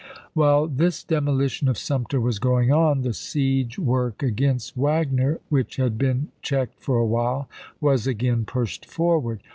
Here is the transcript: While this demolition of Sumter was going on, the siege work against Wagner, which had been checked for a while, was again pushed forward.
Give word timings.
While 0.33 0.65
this 0.65 1.03
demolition 1.03 1.67
of 1.67 1.77
Sumter 1.77 2.19
was 2.19 2.39
going 2.39 2.71
on, 2.71 3.01
the 3.03 3.13
siege 3.13 3.77
work 3.77 4.23
against 4.23 4.75
Wagner, 4.75 5.39
which 5.49 5.75
had 5.75 5.99
been 5.99 6.29
checked 6.41 6.79
for 6.81 6.97
a 6.97 7.05
while, 7.05 7.47
was 7.79 8.07
again 8.07 8.43
pushed 8.45 8.87
forward. 8.87 9.43